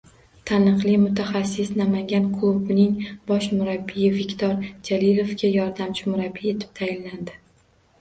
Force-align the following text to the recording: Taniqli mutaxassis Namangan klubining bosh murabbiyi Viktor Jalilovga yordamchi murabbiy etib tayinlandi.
Taniqli 0.51 0.93
mutaxassis 1.01 1.69
Namangan 1.81 2.25
klubining 2.39 2.97
bosh 3.33 3.51
murabbiyi 3.61 4.11
Viktor 4.17 4.67
Jalilovga 4.91 5.55
yordamchi 5.61 6.13
murabbiy 6.13 6.55
etib 6.57 6.77
tayinlandi. 6.83 7.43